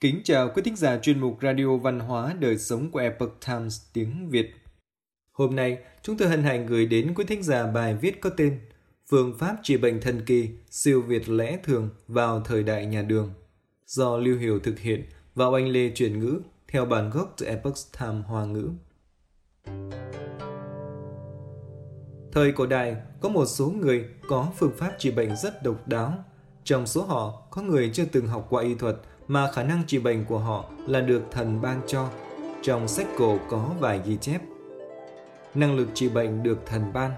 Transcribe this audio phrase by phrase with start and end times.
[0.00, 3.82] Kính chào quý thính giả chuyên mục Radio Văn hóa Đời sống của Epoch Times
[3.92, 4.54] tiếng Việt.
[5.32, 8.60] Hôm nay, chúng tôi hân hạnh gửi đến quý thính giả bài viết có tên
[9.10, 13.32] Phương pháp trị bệnh thần kỳ, siêu việt lẽ thường vào thời đại nhà đường.
[13.86, 17.76] Do Lưu Hiểu thực hiện và anh Lê chuyển ngữ theo bản gốc từ Epoch
[18.00, 18.70] Times Hoa ngữ.
[22.32, 26.24] Thời cổ đại, có một số người có phương pháp trị bệnh rất độc đáo.
[26.64, 28.96] Trong số họ, có người chưa từng học qua y thuật
[29.28, 32.08] mà khả năng trị bệnh của họ là được thần ban cho.
[32.62, 34.40] Trong sách cổ có vài ghi chép.
[35.54, 37.10] Năng lực trị bệnh được thần ban.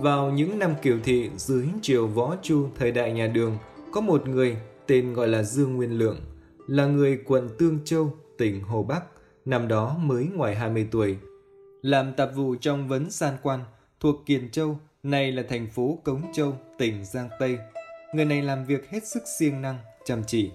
[0.00, 3.58] Vào những năm kiều thị dưới triều võ chu thời đại nhà đường,
[3.92, 6.20] có một người tên gọi là Dương Nguyên Lượng,
[6.66, 9.02] là người quận Tương Châu, tỉnh Hồ Bắc,
[9.44, 11.16] năm đó mới ngoài 20 tuổi.
[11.82, 13.60] Làm tạp vụ trong vấn san quan,
[14.00, 17.58] thuộc Kiền Châu, nay là thành phố Cống Châu, tỉnh Giang Tây.
[18.14, 20.50] Người này làm việc hết sức siêng năng, chăm chỉ.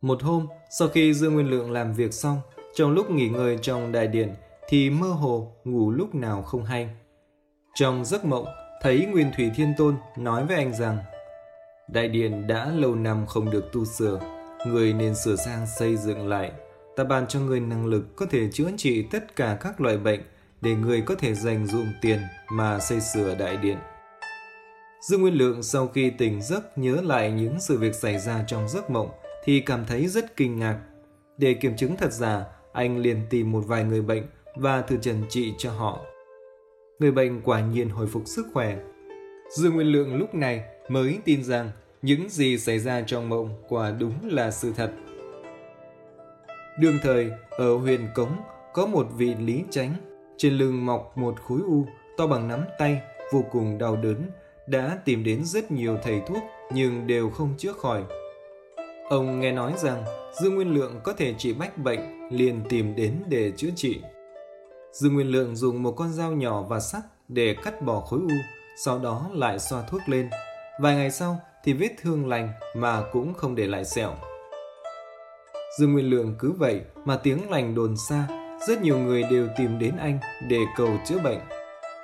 [0.00, 2.40] Một hôm, sau khi Dương Nguyên Lượng làm việc xong,
[2.74, 4.34] trong lúc nghỉ ngơi trong đại điện
[4.68, 6.88] thì mơ hồ ngủ lúc nào không hay.
[7.74, 8.46] Trong giấc mộng,
[8.82, 10.98] thấy Nguyên Thủy Thiên Tôn nói với anh rằng
[11.88, 14.20] Đại điện đã lâu năm không được tu sửa,
[14.66, 16.52] người nên sửa sang xây dựng lại.
[16.96, 20.20] Ta ban cho người năng lực có thể chữa trị tất cả các loại bệnh
[20.60, 22.20] để người có thể dành dụng tiền
[22.52, 23.78] mà xây sửa đại điện.
[25.08, 28.68] Dương Nguyên Lượng sau khi tỉnh giấc nhớ lại những sự việc xảy ra trong
[28.68, 29.10] giấc mộng
[29.44, 30.78] thì cảm thấy rất kinh ngạc.
[31.38, 34.22] Để kiểm chứng thật giả, anh liền tìm một vài người bệnh
[34.56, 36.00] và thử trần trị cho họ.
[36.98, 38.76] Người bệnh quả nhiên hồi phục sức khỏe.
[39.56, 41.70] Dương Nguyên Lượng lúc này mới tin rằng
[42.02, 44.90] những gì xảy ra trong mộng quả đúng là sự thật.
[46.78, 48.36] Đương thời, ở Huyền Cống
[48.72, 49.94] có một vị lý tránh,
[50.36, 53.00] trên lưng mọc một khối u to bằng nắm tay,
[53.32, 54.30] vô cùng đau đớn,
[54.66, 58.02] đã tìm đến rất nhiều thầy thuốc nhưng đều không chữa khỏi.
[59.10, 63.22] Ông nghe nói rằng Dương Nguyên Lượng có thể trị bách bệnh, liền tìm đến
[63.28, 64.00] để chữa trị.
[64.92, 68.34] Dương Nguyên Lượng dùng một con dao nhỏ và sắt để cắt bỏ khối u,
[68.84, 70.30] sau đó lại xoa thuốc lên.
[70.80, 74.12] Vài ngày sau thì vết thương lành mà cũng không để lại sẹo.
[75.78, 78.28] Dương Nguyên Lượng cứ vậy mà tiếng lành đồn xa,
[78.68, 80.18] rất nhiều người đều tìm đến anh
[80.48, 81.40] để cầu chữa bệnh.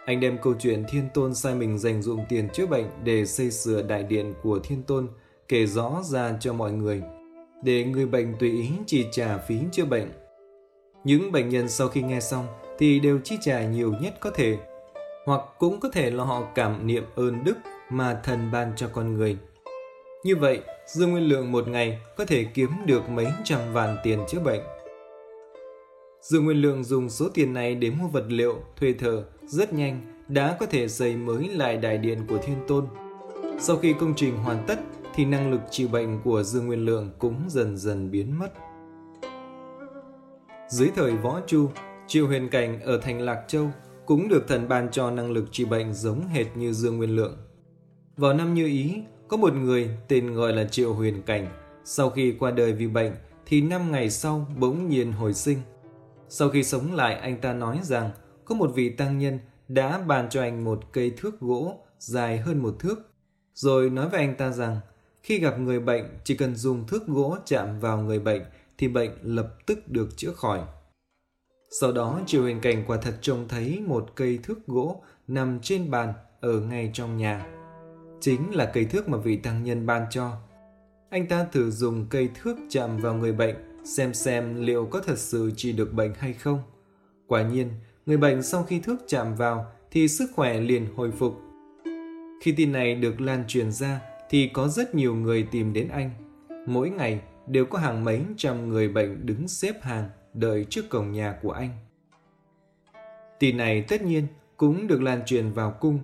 [0.07, 3.51] Anh đem câu chuyện Thiên Tôn sai mình dành dụng tiền chữa bệnh để xây
[3.51, 5.09] sửa đại điện của Thiên Tôn
[5.49, 7.03] kể rõ ra cho mọi người,
[7.63, 10.09] để người bệnh tùy ý chi trả phí chữa bệnh.
[11.05, 12.47] Những bệnh nhân sau khi nghe xong
[12.79, 14.57] thì đều chi trả nhiều nhất có thể,
[15.27, 17.57] hoặc cũng có thể là họ cảm niệm ơn đức
[17.91, 19.37] mà thần ban cho con người.
[20.25, 24.21] Như vậy, Dương Nguyên Lượng một ngày có thể kiếm được mấy trăm vạn tiền
[24.29, 24.61] chữa bệnh.
[26.21, 30.01] Dương Nguyên Lượng dùng số tiền này để mua vật liệu, thuê thợ, rất nhanh
[30.29, 32.87] đã có thể xây mới lại đại điện của Thiên Tôn.
[33.59, 34.79] Sau khi công trình hoàn tất
[35.17, 38.53] thì năng lực trị bệnh của Dương Nguyên Lượng cũng dần dần biến mất.
[40.69, 41.71] Dưới thời Võ Chu,
[42.07, 43.71] Triệu Huyền Cảnh ở thành Lạc Châu
[44.07, 47.37] cũng được thần ban cho năng lực trị bệnh giống hệt như Dương Nguyên Lượng.
[48.17, 51.47] Vào năm Như Ý, có một người tên gọi là Triệu Huyền Cảnh,
[51.85, 53.13] sau khi qua đời vì bệnh
[53.47, 55.59] thì năm ngày sau bỗng nhiên hồi sinh.
[56.29, 58.11] Sau khi sống lại anh ta nói rằng
[58.45, 59.39] có một vị tăng nhân
[59.69, 62.97] đã ban cho anh một cây thước gỗ dài hơn một thước,
[63.55, 64.81] rồi nói với anh ta rằng
[65.27, 68.43] khi gặp người bệnh chỉ cần dùng thước gỗ chạm vào người bệnh
[68.79, 70.61] thì bệnh lập tức được chữa khỏi.
[71.81, 75.91] Sau đó triệu Huyền Cảnh quả thật trông thấy một cây thước gỗ nằm trên
[75.91, 77.47] bàn ở ngay trong nhà.
[78.21, 80.33] Chính là cây thước mà vị tăng nhân ban cho.
[81.11, 85.19] Anh ta thử dùng cây thước chạm vào người bệnh xem xem liệu có thật
[85.19, 86.63] sự trị được bệnh hay không.
[87.27, 87.71] Quả nhiên,
[88.07, 91.41] người bệnh sau khi thước chạm vào thì sức khỏe liền hồi phục.
[92.43, 94.01] Khi tin này được lan truyền ra
[94.31, 96.11] thì có rất nhiều người tìm đến anh.
[96.67, 101.13] Mỗi ngày đều có hàng mấy trăm người bệnh đứng xếp hàng đợi trước cổng
[101.13, 101.71] nhà của anh.
[103.39, 104.27] Tin này tất nhiên
[104.57, 105.99] cũng được lan truyền vào cung.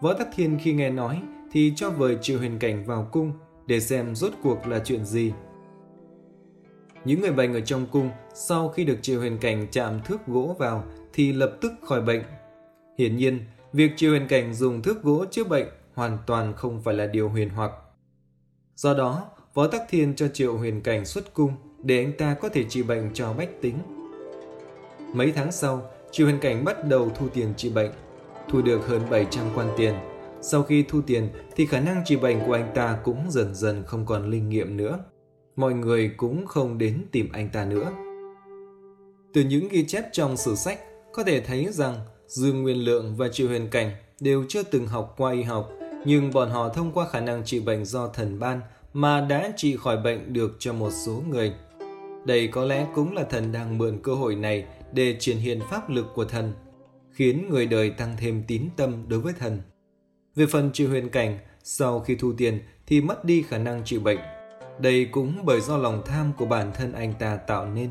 [0.00, 1.22] Võ Tắc Thiên khi nghe nói
[1.52, 3.32] thì cho vời Triệu Huyền Cảnh vào cung
[3.66, 5.32] để xem rốt cuộc là chuyện gì.
[7.04, 10.56] Những người bệnh ở trong cung sau khi được Triệu Huyền Cảnh chạm thước gỗ
[10.58, 12.22] vào thì lập tức khỏi bệnh.
[12.98, 13.40] Hiển nhiên,
[13.72, 17.28] việc Triệu Huyền Cảnh dùng thước gỗ chữa bệnh hoàn toàn không phải là điều
[17.28, 17.72] huyền hoặc.
[18.76, 21.52] Do đó, Võ Tắc Thiên cho Triệu Huyền Cảnh xuất cung
[21.82, 23.78] để anh ta có thể trị bệnh cho bách tính.
[25.14, 27.90] Mấy tháng sau, Triệu Huyền Cảnh bắt đầu thu tiền trị bệnh,
[28.48, 29.94] thu được hơn 700 quan tiền.
[30.42, 33.84] Sau khi thu tiền thì khả năng trị bệnh của anh ta cũng dần dần
[33.86, 34.98] không còn linh nghiệm nữa.
[35.56, 37.92] Mọi người cũng không đến tìm anh ta nữa.
[39.34, 40.78] Từ những ghi chép trong sử sách,
[41.12, 41.94] có thể thấy rằng
[42.26, 43.90] Dương Nguyên Lượng và Triệu Huyền Cảnh
[44.20, 45.70] đều chưa từng học qua y học
[46.04, 48.60] nhưng bọn họ thông qua khả năng trị bệnh do thần ban
[48.92, 51.54] mà đã trị khỏi bệnh được cho một số người.
[52.24, 55.90] Đây có lẽ cũng là thần đang mượn cơ hội này để triển hiện pháp
[55.90, 56.52] lực của thần,
[57.10, 59.60] khiến người đời tăng thêm tín tâm đối với thần.
[60.34, 63.98] Về phần trừ huyền cảnh, sau khi thu tiền thì mất đi khả năng trị
[63.98, 64.18] bệnh.
[64.78, 67.90] Đây cũng bởi do lòng tham của bản thân anh ta tạo nên.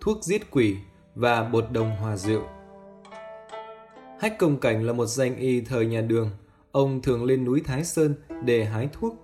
[0.00, 0.76] Thuốc giết quỷ
[1.14, 2.42] và bột đồng hòa rượu
[4.22, 6.30] Hách Công Cảnh là một danh y thời nhà đường.
[6.72, 8.14] Ông thường lên núi Thái Sơn
[8.44, 9.14] để hái thuốc.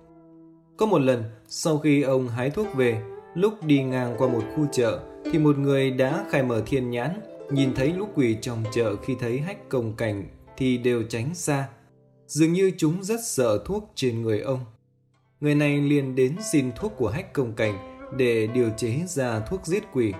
[0.77, 3.01] Có một lần, sau khi ông hái thuốc về,
[3.35, 4.99] lúc đi ngang qua một khu chợ,
[5.31, 9.15] thì một người đã khai mở thiên nhãn, nhìn thấy lũ quỷ trong chợ khi
[9.19, 10.23] thấy Hách Công Cảnh
[10.57, 11.67] thì đều tránh xa.
[12.27, 14.59] Dường như chúng rất sợ thuốc trên người ông.
[15.39, 17.77] Người này liền đến xin thuốc của Hách Công Cảnh
[18.17, 20.13] để điều chế ra thuốc giết quỷ.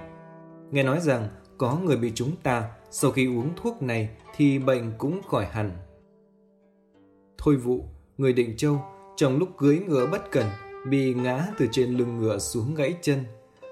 [0.71, 1.27] Nghe nói rằng
[1.57, 5.71] có người bị chúng ta sau khi uống thuốc này thì bệnh cũng khỏi hẳn.
[7.43, 7.85] Thôi vụ,
[8.17, 8.81] người định châu,
[9.15, 10.45] trong lúc cưới ngựa bất cẩn,
[10.89, 13.23] bị ngã từ trên lưng ngựa xuống gãy chân.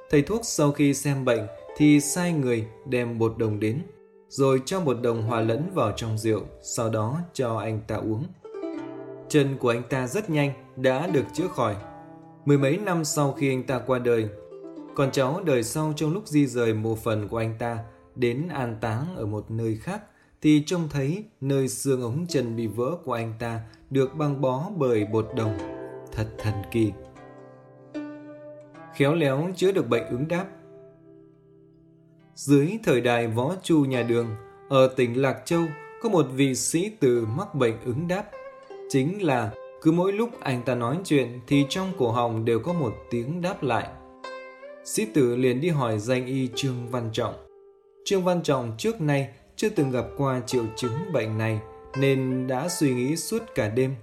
[0.10, 1.48] Thầy thuốc sau khi xem bệnh
[1.78, 3.82] thì sai người đem bột đồng đến,
[4.30, 8.24] rồi cho bột đồng hòa lẫn vào trong rượu, sau đó cho anh ta uống.
[9.30, 11.76] Chân của anh ta rất nhanh đã được chữa khỏi.
[12.46, 14.30] Mười mấy năm sau khi anh ta qua đời,
[14.96, 17.78] con cháu đời sau trong lúc di rời mộ phần của anh ta
[18.16, 20.02] đến an táng ở một nơi khác
[20.42, 24.70] thì trông thấy nơi xương ống chân bị vỡ của anh ta được băng bó
[24.78, 25.58] bởi bột đồng.
[26.12, 26.92] Thật thần kỳ.
[28.96, 30.46] Khéo léo chữa được bệnh ứng đáp.
[32.36, 34.28] Dưới thời đại võ chu nhà đường,
[34.70, 35.62] ở tỉnh Lạc Châu
[36.02, 38.24] có một vị sĩ tử mắc bệnh ứng đáp.
[38.90, 39.52] Chính là
[39.82, 43.42] cứ mỗi lúc anh ta nói chuyện thì trong cổ họng đều có một tiếng
[43.42, 43.88] đáp lại.
[44.86, 47.34] Sĩ tử liền đi hỏi danh y Trương Văn Trọng.
[48.06, 51.60] Trương Văn Trọng trước nay chưa từng gặp qua triệu chứng bệnh này
[51.98, 53.96] nên đã suy nghĩ suốt cả đêm.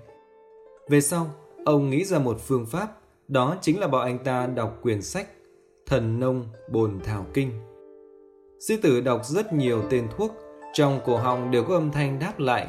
[0.89, 1.31] Về sau,
[1.65, 2.99] ông nghĩ ra một phương pháp,
[3.29, 5.27] đó chính là bảo anh ta đọc quyển sách
[5.87, 7.51] Thần Nông Bồn Thảo Kinh.
[8.61, 10.35] Sư tử đọc rất nhiều tên thuốc,
[10.73, 12.69] trong cổ họng đều có âm thanh đáp lại.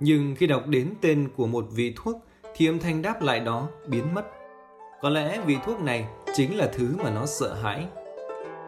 [0.00, 2.16] Nhưng khi đọc đến tên của một vị thuốc
[2.56, 4.26] thì âm thanh đáp lại đó biến mất.
[5.02, 7.86] Có lẽ vị thuốc này chính là thứ mà nó sợ hãi.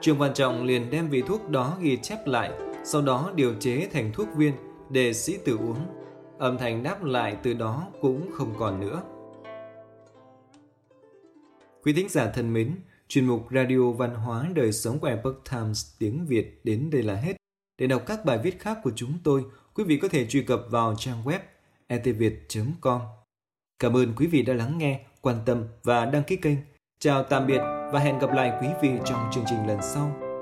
[0.00, 2.50] Trương Văn Trọng liền đem vị thuốc đó ghi chép lại
[2.90, 4.55] sau đó điều chế thành thuốc viên
[4.90, 5.87] để sĩ tử uống.
[6.38, 9.02] Âm thanh đáp lại từ đó cũng không còn nữa.
[11.82, 12.75] Quý thính giả thân mến,
[13.08, 17.14] chuyên mục Radio Văn hóa Đời Sống của Epoch Times tiếng Việt đến đây là
[17.14, 17.37] hết.
[17.79, 19.44] Để đọc các bài viết khác của chúng tôi,
[19.75, 21.38] quý vị có thể truy cập vào trang web
[21.87, 23.00] etviet.com.
[23.79, 26.58] Cảm ơn quý vị đã lắng nghe, quan tâm và đăng ký kênh.
[27.00, 27.61] Chào tạm biệt
[27.93, 30.27] và hẹn gặp lại quý vị trong chương trình lần sau.